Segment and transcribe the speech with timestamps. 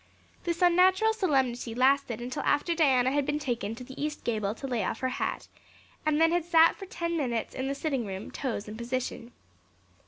[0.45, 4.65] This unnatural solemnity lasted until after Diana had been taken to the east gable to
[4.65, 5.47] lay off her hat
[6.07, 9.31] and then had sat for ten minutes in the sitting room, toes in position.